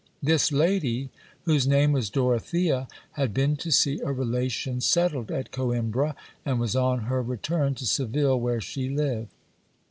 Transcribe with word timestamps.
This 0.23 0.51
lady, 0.51 1.11
whose 1.43 1.67
name 1.67 1.91
was 1.91 2.09
Dorothea, 2.09 2.87
had 3.11 3.35
been 3.35 3.55
to 3.57 3.69
see 3.71 3.99
a 3.99 4.11
relation 4.11 4.81
settled 4.81 5.29
at 5.29 5.51
Coimbra, 5.51 6.15
and 6.43 6.59
was 6.59 6.75
on 6.75 7.01
her 7.01 7.21
return 7.21 7.75
to 7.75 7.85
Seville, 7.85 8.39
where 8.39 8.59
she 8.61 8.89
lived. 8.89 9.29